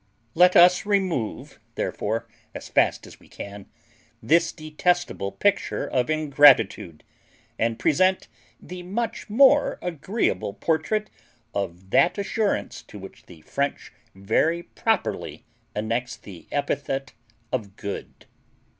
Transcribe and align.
Let 0.33 0.55
us 0.55 0.83
remove, 0.83 1.59
therefore, 1.75 2.27
as 2.55 2.69
fast 2.69 3.05
as 3.05 3.19
we 3.19 3.27
can, 3.27 3.67
this 4.19 4.51
detestable 4.51 5.31
picture 5.31 5.85
of 5.87 6.09
ingratitude, 6.09 7.03
and 7.59 7.77
present 7.77 8.27
the 8.59 8.81
much 8.81 9.29
more 9.29 9.77
agreeable 9.79 10.55
portrait 10.55 11.11
of 11.53 11.91
that 11.91 12.17
assurance 12.17 12.81
to 12.81 12.97
which 12.97 13.27
the 13.27 13.41
French 13.41 13.93
very 14.15 14.63
properly 14.63 15.45
annex 15.75 16.17
the 16.17 16.47
epithet 16.51 17.13
of 17.51 17.75
good. 17.75 18.25